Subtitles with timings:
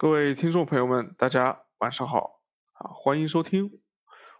[0.00, 2.40] 各位听众朋友们，大家晚上好
[2.72, 2.88] 啊！
[2.94, 3.82] 欢迎收听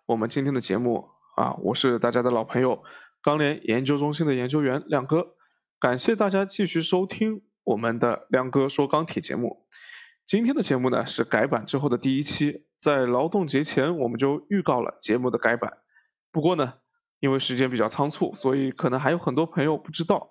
[0.07, 1.53] 我们今天的节目啊！
[1.57, 2.83] 我是大家的老朋友
[3.21, 5.37] 钢联研究中心的研究员亮哥，
[5.79, 9.67] 感谢大家继续收听我们的亮哥说钢铁节目。
[10.25, 15.77] 今天的节目呢是改版之后的第一期，在劳动节前我们就预告了节目的改版。
[16.33, 16.73] 不过呢，
[17.19, 20.31] 因为时间比较仓促，所以可能还有很多朋友不知道。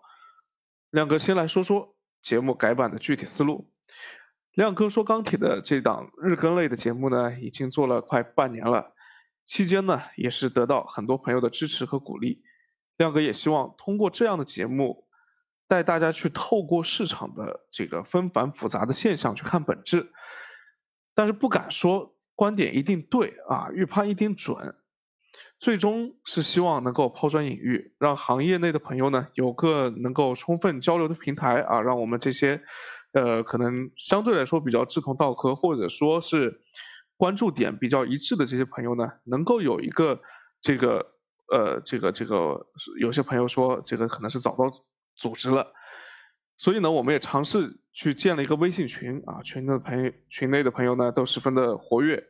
[0.90, 3.72] 亮哥先来说说节目改版的具体思路。
[4.60, 8.94] 亮哥说钢铁的这档日更类的节目呢，已经做了快半年了，
[9.46, 12.44] 期间呢也是得到很多朋友的支持和鼓励。
[12.98, 15.08] 亮哥也希望通过这样的节目，
[15.70, 20.12] 带大家去透过市场的这个纷繁复杂的现象去看本质，
[21.16, 24.76] 但是不敢说观点一定对啊，预判一定准。
[25.58, 32.62] 最终是希望能够抛砖引玉，让行业内的朋友呢有个能够充分交流的平台啊，让我们这些。
[33.12, 36.62] 呃，可能相对来说比较志同道合，或者说是
[37.18, 40.22] 关注点比较一致的这些朋友呢，能够有一个
[40.62, 41.14] 这个
[41.52, 42.68] 呃，这个这个，
[43.00, 44.72] 有些朋友说这个可能是找到
[45.16, 45.74] 组织了，
[46.56, 52.24] 所以呢，我们也尝试去建了一个微信群啊，群的朋友群内的朋友呢都十分的活跃，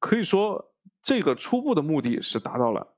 [0.00, 0.72] 可以说
[1.02, 2.96] 这个初步的目的是达到了。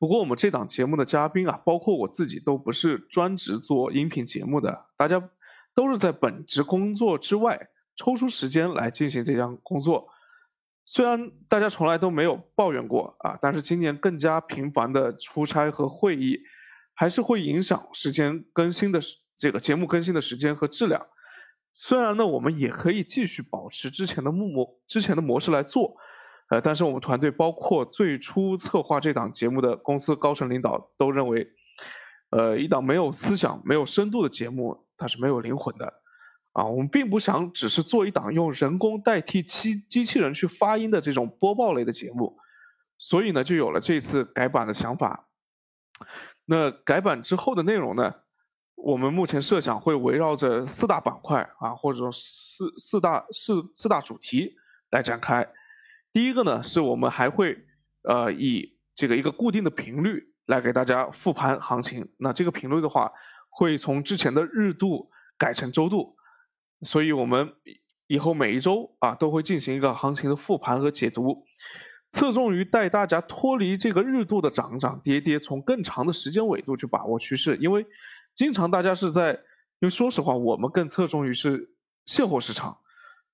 [0.00, 5.30] 不过我们这档节目的嘉宾啊，包括我自己都不是专职做音频节目的，大家。
[5.78, 10.08] 都是在本职工作之外抽出时间来进行这项工作。
[10.84, 16.40] 虽然大家从来都没有抱怨过啊，但是今年更加频繁的出差和会议，
[16.94, 18.98] 还是会影响时间更新的
[19.36, 21.06] 这个节目更新的时间和质量。
[21.72, 25.94] 虽然呢，我们也可以继续保持之前的模模之前的模式来做，
[26.50, 31.52] 呃，但是我们团队包括最初策划这档节目的公司高层领导都认为，
[32.30, 34.87] 呃，一档没有思想、没有深度的节目。
[34.98, 35.94] 它是没有灵魂的，
[36.52, 42.36] 啊，我们并不想只是做一档用人工代替机机器人去发音的这种播报类的节目，
[42.98, 45.28] 所以呢，就有了这次改版的想法。
[46.44, 48.16] 那改版之后的内容呢，
[48.74, 54.56] 我们目前设想会围绕着四大板块啊，或者说四四大四四大主题
[54.90, 55.48] 来展开。
[56.12, 57.56] 第一个呢，是我们还会
[58.02, 62.08] 呃以这个一个固定的频率来给大家复盘行情。
[62.16, 63.12] 那这个频率的话。
[63.58, 66.14] 会从之前的日度改成周度，
[66.82, 67.54] 所以我们
[68.06, 71.44] 以后每一周啊都会进行一个行情的复盘和解读，
[72.08, 77.56] 侧重于带大家脱离这个日度的涨涨跌跌，从更长的时间维度去把握趋势。
[77.56, 77.84] 因为
[78.32, 79.32] 经常大家是在，
[79.80, 81.74] 因为说实话，我们更侧重于是
[82.06, 82.78] 现货市场，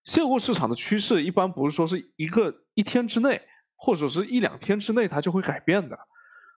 [0.05, 3.43] 现货市场的趋势一般不是说是一个一天之内，
[3.77, 5.99] 或者是一两天之内它就会改变的。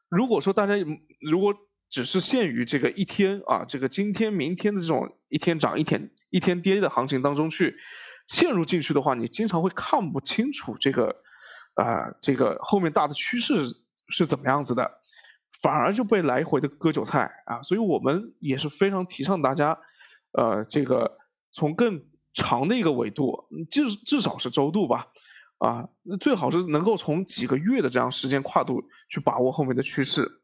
[0.07, 0.75] 如果说大家
[1.19, 1.53] 如果
[1.89, 7.77] 只是限于这个一天啊，这个今天、明天的这种一天涨一天、一天跌的行情当中去
[8.27, 11.15] 陷入进去的话，你经常会看不清楚这个
[11.75, 13.63] 啊，这个后面大的趋势
[14.09, 14.99] 是怎么样子的，
[15.61, 17.63] 反而就被来回的割韭菜啊。
[17.63, 19.79] 所以我们也是非常提倡大家，
[20.33, 21.17] 呃，这个
[21.51, 22.03] 从更
[22.33, 25.07] 长的一个维度，至至少是周度吧，
[25.57, 25.87] 啊，
[26.19, 30.41] 最好是能够从几个月的这样时间跨度去把握后面的趋势。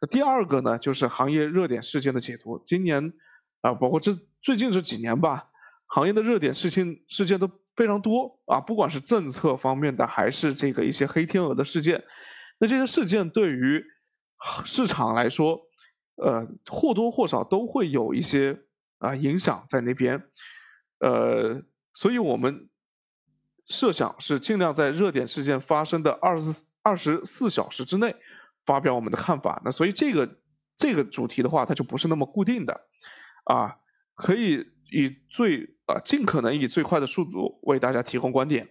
[0.00, 2.62] 那第二个呢，就是行业热点事件的解读。
[2.64, 3.12] 今年，
[3.60, 5.50] 啊，包括这最近这几年吧，
[5.86, 12.04] 行业的热点事情事件都非常多啊，不管是政策方面的，还是这个一些黑天鹅的事件，
[12.58, 13.84] 那这些事件对于
[14.64, 15.60] 市场来说，
[16.16, 18.60] 呃，或多或少都会有一些
[18.98, 20.22] 啊影响在那边，
[20.98, 21.62] 呃，
[21.92, 22.70] 所以我们
[23.66, 28.16] 设想是尽量在热点事件发生的二十二十四小时之内。
[28.70, 30.38] 发表我们的看法，那所以这个
[30.76, 32.82] 这个主题的话，它就不是那么固定的，
[33.42, 33.78] 啊，
[34.14, 38.68] 可以以最啊尽可能以最快的速度为大家提供观点。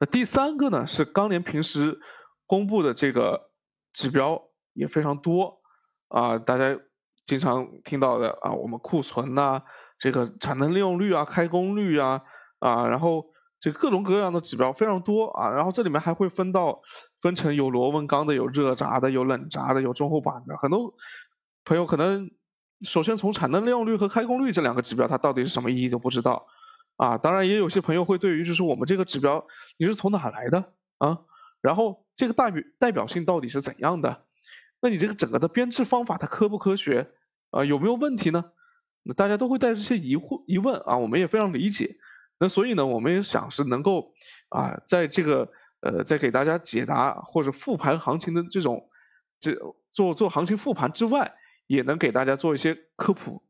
[0.00, 2.00] 那第三个呢，是钢联平时
[2.44, 3.52] 公布的这个
[3.92, 4.42] 指标
[4.72, 5.60] 也非常多
[6.08, 6.76] 啊，大家
[7.24, 9.62] 经常听到的啊，我们库存呐，
[10.00, 12.22] 这个产能利用率啊，开工率啊，
[12.58, 13.26] 啊，然后。
[13.60, 16.80] 这各种各样的指标非常多啊，然后这里面还会分到
[17.20, 20.56] 分成有螺纹钢的、有热轧的、有冷轧的、有中厚板的。
[20.56, 20.94] 很多
[21.64, 22.30] 朋友可能
[22.82, 26.46] 首先从产能利用率和开工率这两个指标，它到底是什么意义都不知道
[26.96, 27.18] 啊。
[27.18, 29.46] 当然，也有些朋友会对于就是我们这个指标
[29.78, 31.18] 你是从哪来的啊？
[31.60, 34.24] 然后这个代表代表性到底是怎样的？
[34.80, 37.10] 那你这个整个的编制方法它科不科学
[37.50, 37.64] 啊？
[37.64, 38.52] 有没有问题呢？
[39.02, 41.96] 那大家都会带着些疑惑疑问啊，我们也非常理解。
[42.38, 44.12] 那所以呢，我们也想是能够
[44.50, 48.90] 啊，在这个呃，在给大家解答或者复盘行情的这种
[49.40, 49.56] 这
[49.92, 51.34] 做做行情复盘之外，
[51.66, 53.42] 也能给大家做一些科普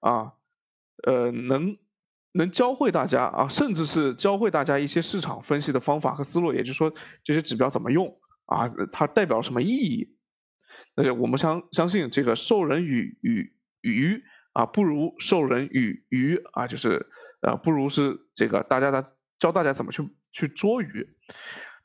[0.00, 0.32] 啊，
[1.04, 1.78] 呃，能
[2.32, 6.92] 能教会大家啊，甚至是教会大家一些市场分析的方法和思路，也就是说
[7.24, 10.16] 这些指标怎么用啊，它代表什么意义？
[10.94, 13.52] 那我们相相信这个授人与与
[13.82, 19.04] 鱼啊，不如授人与渔啊，就是呃，不如是这个大家的
[19.38, 21.14] 教大家怎么去去捉鱼。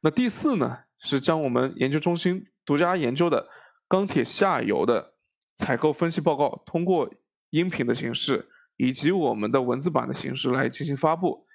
[0.01, 3.49] 那第四呢，是将我们研究中心独家研究的
[3.87, 5.13] 钢铁下游的
[5.55, 7.11] 采购分析报告，通过
[7.49, 11.45] 音频的形式以及我们的文字版的形式来进行发布，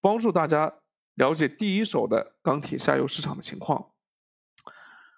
[0.00, 0.74] 帮助大家
[1.14, 3.92] 了解第一手的钢铁下游市场的情况。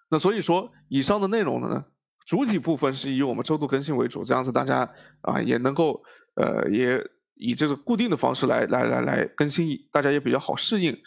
[0.09, 1.85] 那所以说，以上的内容呢，
[2.27, 4.93] 主体部分是以我们周度更新为主，这样子大家
[5.23, 6.05] 啊也能够
[6.35, 7.05] 呃也
[7.35, 11.03] 以这个固定的方式来来来来更新，大家也比较好适应。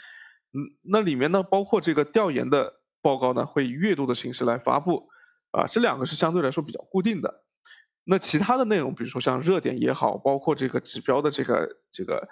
[0.53, 5.09] 嗯，那里面呢包括这个调研的报告呢，会以月度的形式来发布，
[5.51, 7.43] 啊，这两个是相对来说比较固定的。
[8.03, 12.29] 那其他的内容，比如说像热点也好，包括这个指标的这个这个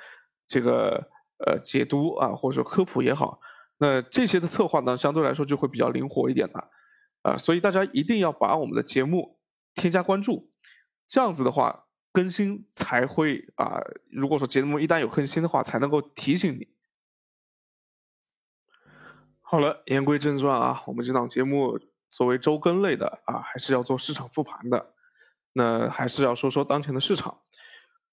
[0.47, 1.09] 这个
[1.45, 3.39] 呃解读啊，或者说科普也好。
[3.77, 6.69] 那这些的策划呢，相对来说就会比较灵活一点的，
[7.21, 9.39] 啊，所以大家一定要把我们的节目
[9.75, 10.51] 添加关注，
[11.07, 13.81] 这样子的话更新才会啊，
[14.11, 16.67] 如果说节目一旦有更新的话，才能够提醒你。
[19.51, 21.79] 好了，言归正传啊，我们这档节目
[22.11, 24.93] 作为周更类的啊，还是要做市场复盘的，
[25.53, 27.39] 那还是要说说当前的市场。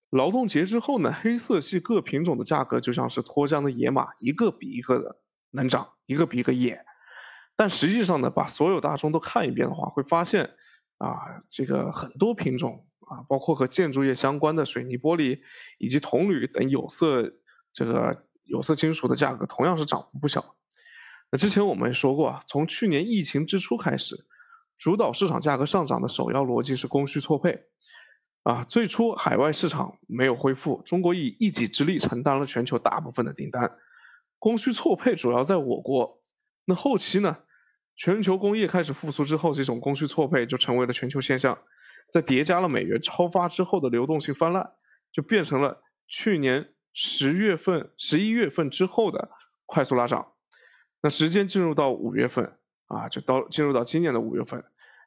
[0.09, 5.21] 劳动节之后呢，黑色系各品种的价格就像是脱缰的野马，一个比一个的。
[5.53, 6.85] 能涨一个比一个野，
[7.55, 10.55] 但实际上呢，把所有大宗都看一遍的话，会发现
[10.99, 15.41] 啊，这个很多品种啊，包括和建筑业相关的水泥玻璃
[15.79, 17.33] 以及铜铝等有色
[17.73, 20.56] 这个有色金属的价格同样是涨幅不小。
[21.31, 24.27] 那之前我们也说过啊，从去年疫情之初开始，
[24.79, 27.65] 主导市场价格上涨的首要逻辑是供需错配
[28.43, 28.65] 啊。
[28.65, 33.77] 最初海外市场没有恢复，中国以一己之力承担了全球大部分的订单。
[34.39, 36.21] 供需错配主要在我国，
[36.65, 37.39] 那后期呢？
[37.97, 41.59] 全球工业开始复苏之后，这种供需错配就成为了全球现象。
[42.09, 44.71] 在叠加了美元超发之后的流动性泛滥，
[45.13, 49.31] 就变成了去年十月份、十一月份之后的
[49.65, 50.35] 快速拉涨。
[51.01, 52.57] 那时间进入到五月份
[52.87, 54.65] 啊，就到进入到今年的五月份，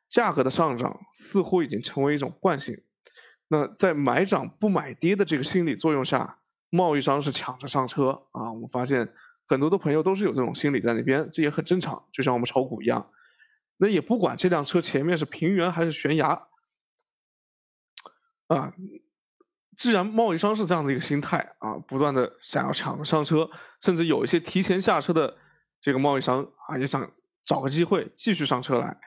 [0.10, 2.84] 价格的上涨似乎已经成为一种惯性。
[3.48, 6.38] 那在买涨不买跌的这个心理作用下。
[6.72, 8.52] 贸易商是抢着上车啊！
[8.52, 9.12] 我们发现
[9.48, 13.10] 很多的朋友都是有这种心理在那边，这也很正常，就像我们炒股一样。
[13.76, 16.48] 那也不管这辆车前面是平原还是悬崖，
[18.46, 18.72] 啊，
[19.78, 23.50] 既然贸易商是这样的一个心态啊，不断的想要抢着上车，
[23.82, 25.38] 甚至有一些提前下车的
[25.82, 27.12] 这个贸易商啊，也想
[27.44, 29.00] 找个机会继续上车来。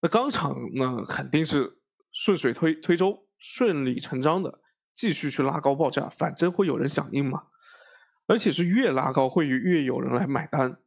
[0.00, 1.78] 那钢厂呢，肯定是
[2.12, 4.60] 顺水推推舟，顺理成章的。
[4.92, 7.48] 继续去拉高报价，反正会有人响应嘛，
[8.26, 10.78] 而且是越拉高会越有人来买单。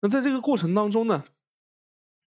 [0.00, 1.24] 那在这个过程当中呢，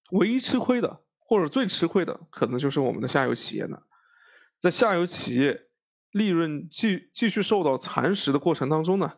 [0.09, 3.83] 唯一吃亏的或者最吃亏的，可能就是我们的下游企业呢。
[4.57, 5.67] 在下游企业
[6.09, 9.13] 利润继继续受到蚕食的过程当中呢，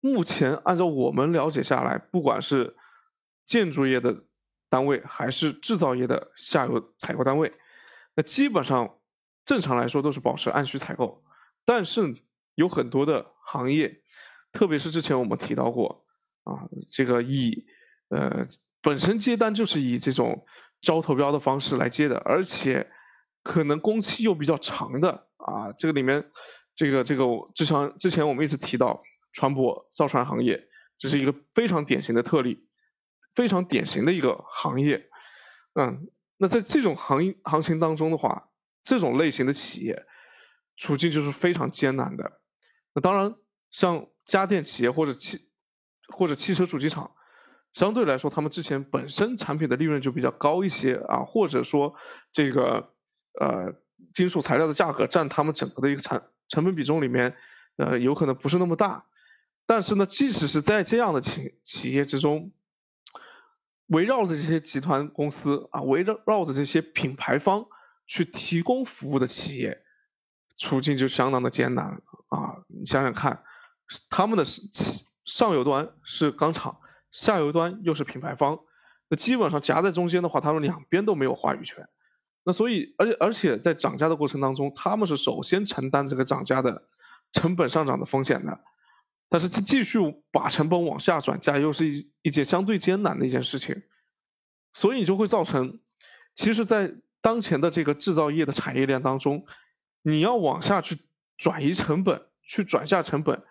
[0.00, 2.76] 目前按照我们了解下来，不管是
[3.44, 4.24] 建筑业的
[4.68, 7.52] 单位还是制造业的下游采购单位，
[8.14, 8.96] 那基本上。
[9.46, 11.22] 正常来说都是保持按需采购，
[11.64, 12.16] 但是
[12.56, 14.02] 有很多的行业，
[14.50, 16.04] 特别是之前我们提到过
[16.42, 17.64] 啊，这个以
[18.08, 18.48] 呃
[18.82, 20.44] 本身接单就是以这种
[20.80, 22.90] 招投标的方式来接的，而且
[23.44, 26.28] 可能工期又比较长的啊，这个里面
[26.74, 29.00] 这个这个之前之前我们一直提到
[29.36, 30.66] 船舶造船行业，
[30.96, 32.66] 这是一个非常典型的特例，
[33.34, 35.10] 非常典型的一个行业，
[35.74, 38.48] 嗯，那在这种行业行情当中的话。
[38.88, 40.06] 这种类型的企业
[40.76, 42.40] 处境就是非常艰难的。
[42.94, 43.34] 那当然，
[43.68, 45.50] 像家电企业或者汽
[46.06, 47.10] 或者汽车主机厂，
[47.72, 51.96] 相对来说，他们之前本身产品的利润就比较高一些啊，或者说
[52.32, 52.94] 这个
[53.40, 53.74] 呃
[54.14, 57.34] 金属材料的价格占他们整个的一个产成本比重里面，
[57.78, 59.04] 呃有可能不是那么大。
[59.66, 62.52] 但是呢，即使是在这样的企企业之中，
[63.86, 67.66] 围绕着这些集团公司啊，围绕绕着这些品牌方。
[68.08, 69.82] 去提供服务的企业，
[70.56, 72.62] 处境就相当的艰难啊！
[72.68, 73.42] 你想想看，
[74.10, 74.44] 他们的
[75.24, 76.78] 上游端是钢厂，
[77.10, 78.60] 下游端又是品牌方，
[79.08, 81.88] 那基本上夹在中间的话，他们两边都没有话语权。
[82.44, 86.84] 那所以，而且而且在涨价的过程当中，他们是首先承担这个涨价的
[87.32, 88.60] 成本上涨的风险的。
[89.28, 89.98] 但是继继续
[90.30, 93.82] 把成本往下转嫁，又是一一件相对艰难的一件事情。
[94.72, 95.78] 所以就会造成，
[96.34, 99.46] 其实，在当前的这个制造业的产业链当中，
[100.02, 100.98] 你要往下去
[101.38, 103.42] 转移成本，去转嫁成本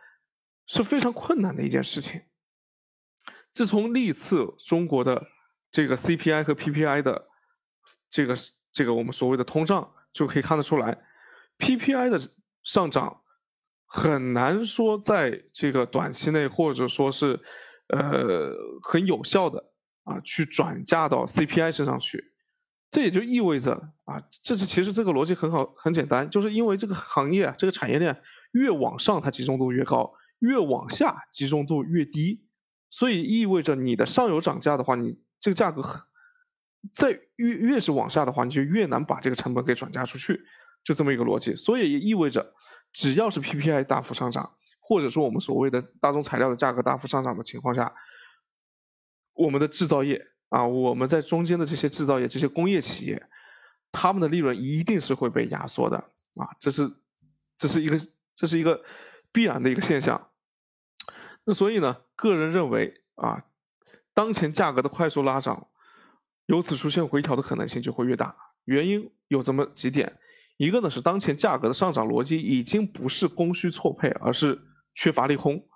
[0.67, 2.21] 是非常困难的一件事情。
[3.51, 5.27] 自从历次中国的
[5.71, 7.27] 这个 CPI 和 PPI 的
[8.09, 8.35] 这个
[8.71, 11.03] 这个我们所谓的通胀就可以看得出来
[11.57, 12.19] ，PPI 的
[12.63, 13.23] 上涨
[13.95, 17.39] 很难说在这个短期内或者说是
[17.87, 18.51] 呃
[18.83, 19.71] 很有效的
[20.03, 22.33] 啊去转嫁到 CPI 身上去。
[22.91, 28.21] 这也就意味着啊，这是其实这个逻辑很好很简单，就是因为这个行业啊，这个产业链
[28.51, 32.45] 越往上它集中度越高，越往下集中度越低，
[32.89, 36.01] 所以意味着你的上游涨价的话，你这个价格很
[36.93, 40.41] 在越越是往下的话，你就越难把这个成本给转嫁出去，
[40.83, 41.55] 就这么一个逻辑。
[41.55, 42.53] 所以也意味着，
[42.95, 47.93] 只要是 PPI 大幅上涨，或者说我们所谓的大宗材料的价格大幅上涨的情况下，
[49.33, 50.25] 我们的制造业。
[50.49, 53.27] 啊，我们在中间的这些制造业、这些工业企业，
[53.91, 55.97] 他们的利润一定是会被压缩的
[56.37, 56.93] 啊，这是
[57.57, 57.99] 这是一个
[58.35, 58.85] 这是一个
[59.33, 60.29] 必然的一个现象。
[61.43, 63.43] 那所以呢，个人认为啊，
[64.13, 65.67] 当前价格的快速拉涨，
[66.45, 68.37] 由此出现回调的可能性就会越大。
[68.63, 70.19] 原因有这么几点，
[70.57, 74.61] 一个呢是当前价格的上涨逻辑已经不是供需错配，而是
[74.93, 75.67] 缺乏利空。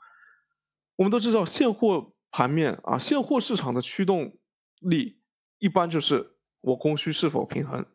[0.95, 4.37] 我们都知道现货盘面啊，现货市场的驱动。
[4.81, 5.19] 力
[5.57, 7.85] 一般就是我供需是否平衡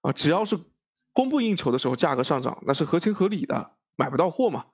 [0.00, 0.58] 啊，只要是
[1.12, 4.64] 供不应求的时候价格上涨，那是合情合理的，买不到货嘛。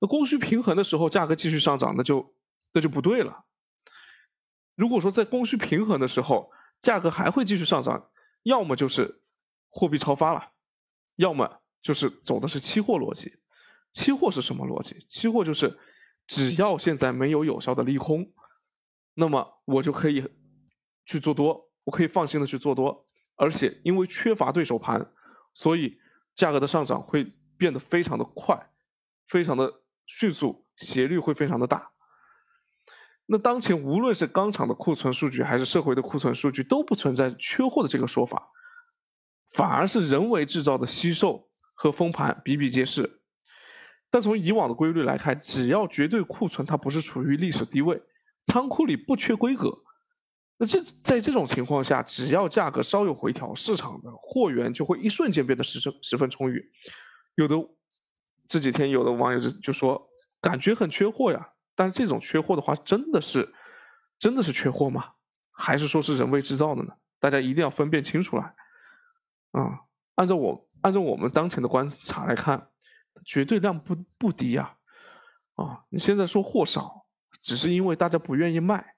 [0.00, 2.34] 那供需平衡的时候价格继续上涨，那就
[2.72, 3.44] 那就不对了。
[4.74, 8.08] 如果说在供需平衡的时候价格还会继续上涨，
[8.42, 9.20] 要么就是
[9.68, 10.52] 货币超发了，
[11.16, 13.34] 要么就是走的是期货逻辑。
[13.92, 15.04] 期货是什么逻辑？
[15.08, 15.78] 期货就是
[16.26, 18.32] 只要现在没有有效的利空，
[19.14, 20.28] 那么我就可以。
[21.06, 23.04] 去做多，我可以放心的去做多，
[23.36, 25.12] 而且因为缺乏对手盘，
[25.52, 25.98] 所以
[26.34, 28.70] 价格的上涨会变得非常的快，
[29.28, 31.90] 非常的迅速，斜率会非常的大。
[33.26, 38.52] 那当前无论是钢厂的库存数据，还是社会的库存数据，都不存在缺货的这个说法，
[39.54, 43.20] 反而是人为制造的惜售和封盘比比皆是。
[44.10, 48.02] 但从以往的规律来看，只要绝对库存它不是处于历史低位，
[48.44, 49.78] 仓库里不缺规格。
[50.56, 56.70] 那这在这种情况下，只要价格稍有回调，市场的货源就会一瞬间变得十分十分充裕。
[57.36, 57.56] 有的
[58.46, 60.08] 这几天有的网友就就说，
[60.40, 61.50] 感觉很缺货呀。
[61.76, 63.52] 但这种缺货的话，真的是
[64.18, 65.10] 真的是缺货吗？
[65.52, 66.94] 还是说是人为制造的呢？
[67.18, 68.54] 大家一定要分辨清楚来。
[69.54, 69.80] 啊，
[70.14, 72.68] 按照我按照我们当前的观察来看，
[73.24, 74.76] 绝对量不不低呀。
[75.54, 77.06] 啊，你现在说货少，
[77.42, 78.96] 只是因为大家不愿意卖。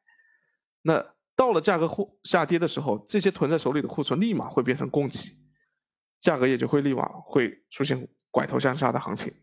[0.83, 1.15] 那。
[1.39, 5.37] 到了价格货下跌的时候，这些囤在手里的库存立马会变成供给，
[6.19, 9.35] 价格也就会立马会出现拐头向下的行情。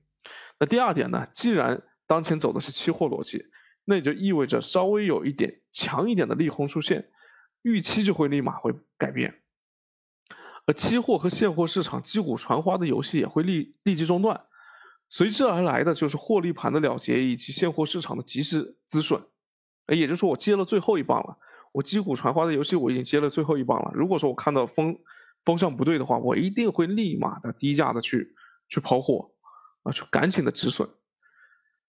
[0.58, 1.27] 那第二点呢？
[1.36, 3.46] 既然当前走的是期货逻辑，
[3.86, 7.12] 那也就意味着稍微有一点强一点的利空出现，
[7.62, 9.43] 预期就会立马会改变，
[10.65, 14.46] 而期货和现货市场击鼓传花的游戏也会立立即中断，
[15.10, 19.24] 随之而来的就是获利盘的了结以及现货市场的及时止损。
[19.88, 21.38] 哎也就是说，我接了最后一棒了。
[21.74, 23.91] 我击鼓传花的游戏我已经接了最后一棒了。
[23.93, 25.00] 如果说我看到风
[25.43, 28.36] 风向不对的话，我一定会立马的低价的去
[28.70, 29.32] 去抛货
[29.82, 30.89] 啊，去赶紧的止损。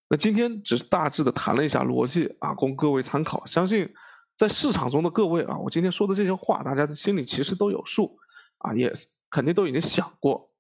[0.09, 3.47] 那今天只是大致的谈了一下逻辑啊，供各位参考。
[3.47, 3.95] 相信
[4.37, 8.19] 在市场中的各位啊，我今天说的这些话，大家的心里其实都有数
[8.65, 8.93] 啊，也
[9.31, 10.51] 肯定都已经想过。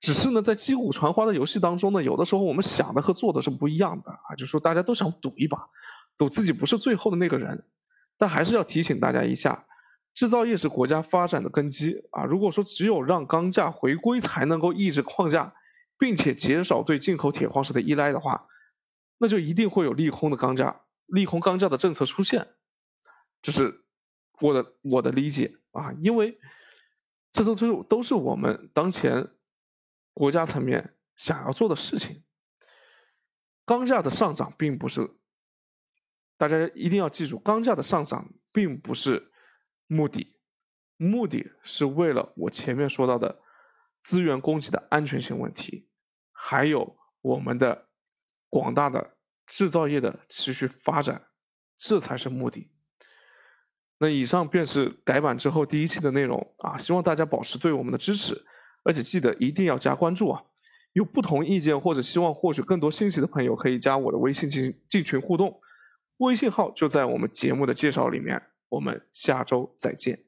[0.00, 5.68] 只是呢，在击鼓传花的游戏当中呢，有的时候我们想的和做的是不一样的啊，就说大家都想赌一把，
[6.18, 7.64] 赌自己不是最后的那个人。
[8.18, 9.66] 但还是要提醒大家一下，
[10.14, 12.24] 制造业是国家发展的根基啊！
[12.24, 15.54] 如果说只有让钢价回归才能够抑制矿价，
[15.98, 18.46] 并且减少对进口铁矿石的依赖的话，
[19.18, 22.48] 那就一定会有利空的钢价、利空钢价的政策出现。
[23.42, 23.82] 这是
[24.40, 26.38] 我的我的理解啊，因为
[27.34, 29.28] 这都是都是我们当前
[30.14, 32.24] 国家层面想要做的事情。
[33.66, 35.14] 钢价的上涨并不是。
[36.36, 39.32] 大家一定要记住，钢价的上涨并不是
[39.86, 40.36] 目的，
[40.96, 43.40] 目的是为了我前面说到的
[44.00, 45.88] 资源供给的安全性问题，
[46.32, 47.88] 还有我们的
[48.50, 51.28] 广大的制造业的持续发展，
[51.78, 52.73] 这才是目的。
[53.98, 58.44] 那以上便是改版之后第一期的内容啊，希望大家保持对我们的支持，
[58.82, 60.42] 而且记得一定要加关注啊！
[60.92, 65.60] 有不同意见或者希望获取更多信息的朋友，可以加我的微信进行进群互动。
[66.18, 70.24] 微信号就在我们节目的介绍里面，我们下周再见。